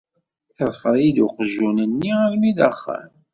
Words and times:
Iḍfer-iyi-d 0.63 1.17
uqjun-nni 1.25 2.11
armi 2.23 2.51
d 2.57 2.59
axxam. 2.69 3.11